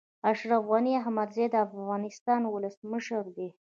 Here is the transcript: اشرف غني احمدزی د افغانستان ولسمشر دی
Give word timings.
اشرف 0.31 0.61
غني 0.69 0.93
احمدزی 1.01 1.45
د 1.51 1.55
افغانستان 1.67 2.41
ولسمشر 2.53 3.23
دی 3.37 3.49